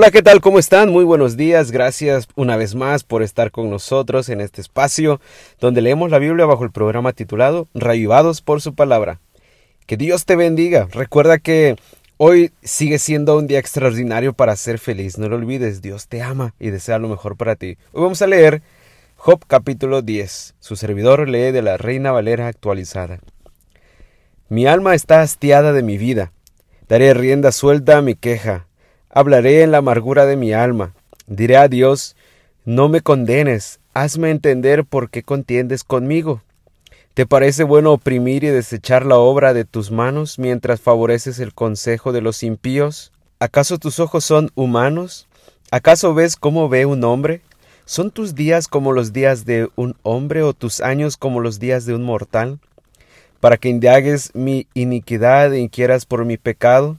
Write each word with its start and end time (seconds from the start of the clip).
Hola, 0.00 0.12
¿qué 0.12 0.22
tal? 0.22 0.40
¿Cómo 0.40 0.60
están? 0.60 0.90
Muy 0.90 1.02
buenos 1.02 1.36
días. 1.36 1.72
Gracias 1.72 2.28
una 2.36 2.56
vez 2.56 2.76
más 2.76 3.02
por 3.02 3.24
estar 3.24 3.50
con 3.50 3.68
nosotros 3.68 4.28
en 4.28 4.40
este 4.40 4.60
espacio 4.60 5.20
donde 5.58 5.80
leemos 5.80 6.12
la 6.12 6.20
Biblia 6.20 6.46
bajo 6.46 6.62
el 6.62 6.70
programa 6.70 7.12
titulado 7.12 7.66
Reavivados 7.74 8.40
por 8.40 8.60
su 8.60 8.76
palabra. 8.76 9.18
Que 9.86 9.96
Dios 9.96 10.24
te 10.24 10.36
bendiga. 10.36 10.86
Recuerda 10.92 11.38
que 11.38 11.74
hoy 12.16 12.52
sigue 12.62 13.00
siendo 13.00 13.36
un 13.36 13.48
día 13.48 13.58
extraordinario 13.58 14.34
para 14.34 14.54
ser 14.54 14.78
feliz. 14.78 15.18
No 15.18 15.28
lo 15.28 15.34
olvides, 15.34 15.82
Dios 15.82 16.06
te 16.06 16.22
ama 16.22 16.54
y 16.60 16.70
desea 16.70 17.00
lo 17.00 17.08
mejor 17.08 17.36
para 17.36 17.56
ti. 17.56 17.76
Hoy 17.90 18.02
vamos 18.02 18.22
a 18.22 18.28
leer 18.28 18.62
Job 19.16 19.40
capítulo 19.48 20.00
10. 20.02 20.54
Su 20.60 20.76
servidor 20.76 21.28
lee 21.28 21.50
de 21.50 21.62
la 21.62 21.76
Reina 21.76 22.12
Valera 22.12 22.46
actualizada. 22.46 23.18
Mi 24.48 24.64
alma 24.68 24.94
está 24.94 25.22
hastiada 25.22 25.72
de 25.72 25.82
mi 25.82 25.98
vida. 25.98 26.30
Daré 26.88 27.14
rienda 27.14 27.50
suelta 27.50 27.98
a 27.98 28.02
mi 28.02 28.14
queja 28.14 28.67
Hablaré 29.18 29.62
en 29.62 29.72
la 29.72 29.78
amargura 29.78 30.26
de 30.26 30.36
mi 30.36 30.52
alma. 30.52 30.92
Diré 31.26 31.56
a 31.56 31.66
Dios, 31.66 32.14
no 32.64 32.88
me 32.88 33.00
condenes, 33.00 33.80
hazme 33.92 34.30
entender 34.30 34.84
por 34.84 35.10
qué 35.10 35.24
contiendes 35.24 35.82
conmigo. 35.82 36.40
¿Te 37.14 37.26
parece 37.26 37.64
bueno 37.64 37.90
oprimir 37.90 38.44
y 38.44 38.46
desechar 38.46 39.04
la 39.04 39.16
obra 39.16 39.54
de 39.54 39.64
tus 39.64 39.90
manos 39.90 40.38
mientras 40.38 40.80
favoreces 40.80 41.40
el 41.40 41.52
consejo 41.52 42.12
de 42.12 42.20
los 42.20 42.44
impíos? 42.44 43.10
¿Acaso 43.40 43.78
tus 43.78 43.98
ojos 43.98 44.24
son 44.24 44.52
humanos? 44.54 45.26
¿Acaso 45.72 46.14
ves 46.14 46.36
cómo 46.36 46.68
ve 46.68 46.86
un 46.86 47.02
hombre? 47.02 47.40
¿Son 47.86 48.12
tus 48.12 48.36
días 48.36 48.68
como 48.68 48.92
los 48.92 49.12
días 49.12 49.44
de 49.44 49.68
un 49.74 49.96
hombre 50.04 50.44
o 50.44 50.52
tus 50.52 50.80
años 50.80 51.16
como 51.16 51.40
los 51.40 51.58
días 51.58 51.86
de 51.86 51.94
un 51.96 52.04
mortal? 52.04 52.60
Para 53.40 53.56
que 53.56 53.68
indagues 53.68 54.32
mi 54.36 54.68
iniquidad 54.74 55.52
e 55.54 55.58
inquieras 55.58 56.06
por 56.06 56.24
mi 56.24 56.36
pecado, 56.36 56.98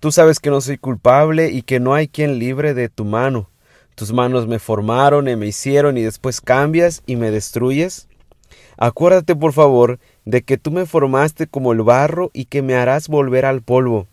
Tú 0.00 0.12
sabes 0.12 0.40
que 0.40 0.50
no 0.50 0.60
soy 0.60 0.76
culpable 0.76 1.50
y 1.50 1.62
que 1.62 1.80
no 1.80 1.94
hay 1.94 2.08
quien 2.08 2.38
libre 2.38 2.74
de 2.74 2.88
tu 2.88 3.04
mano. 3.04 3.48
Tus 3.94 4.12
manos 4.12 4.46
me 4.46 4.58
formaron 4.58 5.26
y 5.26 5.36
me 5.36 5.46
hicieron 5.46 5.96
y 5.96 6.02
después 6.02 6.42
cambias 6.42 7.02
y 7.06 7.16
me 7.16 7.30
destruyes. 7.30 8.08
Acuérdate, 8.76 9.34
por 9.34 9.54
favor, 9.54 9.98
de 10.26 10.42
que 10.42 10.58
tú 10.58 10.70
me 10.70 10.84
formaste 10.84 11.46
como 11.46 11.72
el 11.72 11.80
barro 11.80 12.30
y 12.34 12.44
que 12.44 12.60
me 12.60 12.74
harás 12.74 13.08
volver 13.08 13.46
al 13.46 13.62
polvo. 13.62 14.06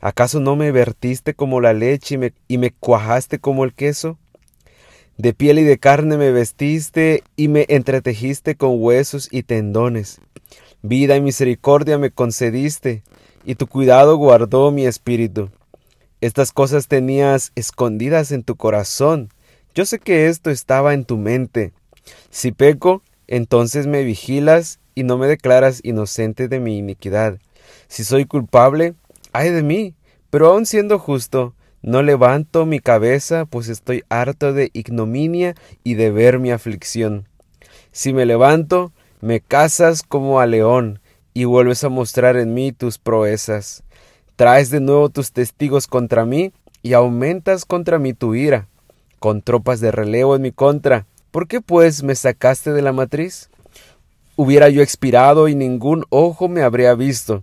¿Acaso 0.00 0.38
no 0.38 0.54
me 0.54 0.70
vertiste 0.70 1.32
como 1.32 1.62
la 1.62 1.72
leche 1.72 2.16
y 2.16 2.18
me, 2.18 2.34
y 2.46 2.58
me 2.58 2.72
cuajaste 2.72 3.38
como 3.38 3.64
el 3.64 3.72
queso? 3.72 4.18
De 5.16 5.32
piel 5.32 5.58
y 5.58 5.64
de 5.64 5.78
carne 5.78 6.18
me 6.18 6.30
vestiste 6.30 7.22
y 7.36 7.48
me 7.48 7.64
entretejiste 7.70 8.54
con 8.54 8.72
huesos 8.74 9.28
y 9.30 9.44
tendones. 9.44 10.20
Vida 10.88 11.16
y 11.16 11.20
misericordia 11.20 11.98
me 11.98 12.12
concediste, 12.12 13.02
y 13.44 13.56
tu 13.56 13.66
cuidado 13.66 14.16
guardó 14.18 14.70
mi 14.70 14.86
espíritu. 14.86 15.50
Estas 16.20 16.52
cosas 16.52 16.86
tenías 16.86 17.50
escondidas 17.56 18.30
en 18.30 18.44
tu 18.44 18.54
corazón. 18.54 19.30
Yo 19.74 19.84
sé 19.84 19.98
que 19.98 20.28
esto 20.28 20.48
estaba 20.48 20.94
en 20.94 21.04
tu 21.04 21.16
mente. 21.16 21.72
Si 22.30 22.52
peco, 22.52 23.02
entonces 23.26 23.88
me 23.88 24.04
vigilas 24.04 24.78
y 24.94 25.02
no 25.02 25.18
me 25.18 25.26
declaras 25.26 25.80
inocente 25.82 26.46
de 26.46 26.60
mi 26.60 26.78
iniquidad. 26.78 27.40
Si 27.88 28.04
soy 28.04 28.24
culpable, 28.24 28.94
ay 29.32 29.50
de 29.50 29.64
mí, 29.64 29.96
pero 30.30 30.50
aun 30.50 30.66
siendo 30.66 31.00
justo, 31.00 31.56
no 31.82 32.04
levanto 32.04 32.64
mi 32.64 32.78
cabeza, 32.78 33.44
pues 33.44 33.68
estoy 33.68 34.04
harto 34.08 34.52
de 34.52 34.70
ignominia 34.72 35.56
y 35.82 35.94
de 35.94 36.12
ver 36.12 36.38
mi 36.38 36.52
aflicción. 36.52 37.26
Si 37.90 38.12
me 38.12 38.24
levanto, 38.24 38.92
me 39.26 39.40
cazas 39.40 40.04
como 40.04 40.38
a 40.38 40.46
león, 40.46 41.00
y 41.34 41.46
vuelves 41.46 41.82
a 41.82 41.88
mostrar 41.88 42.36
en 42.36 42.54
mí 42.54 42.70
tus 42.70 42.96
proezas. 42.96 43.82
Traes 44.36 44.70
de 44.70 44.78
nuevo 44.78 45.08
tus 45.08 45.32
testigos 45.32 45.88
contra 45.88 46.24
mí 46.24 46.52
y 46.80 46.92
aumentas 46.92 47.64
contra 47.64 47.98
mí 47.98 48.14
tu 48.14 48.36
ira, 48.36 48.68
con 49.18 49.42
tropas 49.42 49.80
de 49.80 49.90
relevo 49.90 50.36
en 50.36 50.42
mi 50.42 50.52
contra. 50.52 51.06
¿Por 51.32 51.48
qué 51.48 51.60
pues 51.60 52.04
me 52.04 52.14
sacaste 52.14 52.72
de 52.72 52.82
la 52.82 52.92
matriz? 52.92 53.50
Hubiera 54.36 54.68
yo 54.68 54.80
expirado 54.80 55.48
y 55.48 55.56
ningún 55.56 56.04
ojo 56.10 56.48
me 56.48 56.62
habría 56.62 56.94
visto. 56.94 57.42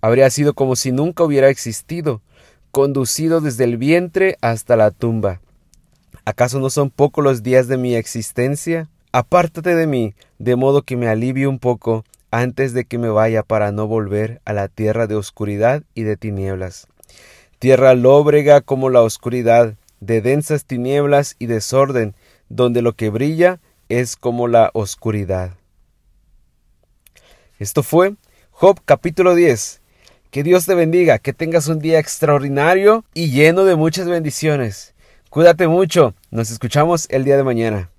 Habría 0.00 0.30
sido 0.30 0.54
como 0.54 0.76
si 0.76 0.92
nunca 0.92 1.24
hubiera 1.24 1.48
existido, 1.48 2.22
conducido 2.70 3.40
desde 3.40 3.64
el 3.64 3.76
vientre 3.76 4.38
hasta 4.40 4.76
la 4.76 4.92
tumba. 4.92 5.40
¿Acaso 6.24 6.60
no 6.60 6.70
son 6.70 6.90
pocos 6.90 7.24
los 7.24 7.42
días 7.42 7.66
de 7.66 7.76
mi 7.76 7.96
existencia? 7.96 8.88
Apártate 9.16 9.76
de 9.76 9.86
mí, 9.86 10.12
de 10.40 10.56
modo 10.56 10.82
que 10.82 10.96
me 10.96 11.06
alivie 11.06 11.46
un 11.46 11.60
poco, 11.60 12.04
antes 12.32 12.72
de 12.72 12.84
que 12.84 12.98
me 12.98 13.08
vaya 13.08 13.44
para 13.44 13.70
no 13.70 13.86
volver 13.86 14.40
a 14.44 14.52
la 14.52 14.66
tierra 14.66 15.06
de 15.06 15.14
oscuridad 15.14 15.84
y 15.94 16.02
de 16.02 16.16
tinieblas. 16.16 16.88
Tierra 17.60 17.94
lóbrega 17.94 18.60
como 18.60 18.90
la 18.90 19.02
oscuridad, 19.02 19.76
de 20.00 20.20
densas 20.20 20.64
tinieblas 20.64 21.36
y 21.38 21.46
desorden, 21.46 22.16
donde 22.48 22.82
lo 22.82 22.94
que 22.94 23.08
brilla 23.08 23.60
es 23.88 24.16
como 24.16 24.48
la 24.48 24.72
oscuridad. 24.74 25.52
Esto 27.60 27.84
fue 27.84 28.16
Job 28.50 28.80
capítulo 28.84 29.36
10. 29.36 29.80
Que 30.32 30.42
Dios 30.42 30.66
te 30.66 30.74
bendiga, 30.74 31.20
que 31.20 31.32
tengas 31.32 31.68
un 31.68 31.78
día 31.78 32.00
extraordinario 32.00 33.04
y 33.14 33.30
lleno 33.30 33.64
de 33.64 33.76
muchas 33.76 34.08
bendiciones. 34.08 34.92
Cuídate 35.30 35.68
mucho, 35.68 36.14
nos 36.32 36.50
escuchamos 36.50 37.06
el 37.10 37.22
día 37.22 37.36
de 37.36 37.44
mañana. 37.44 37.93